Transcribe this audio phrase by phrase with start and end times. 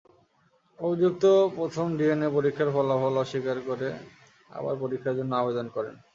[0.79, 1.23] অভিযুক্ত
[1.57, 3.87] প্রথম ডিএনএ পরীক্ষার ফলাফল অস্বীকার করে
[4.49, 5.95] আবার পরীক্ষার জন্য আবেদন করেন।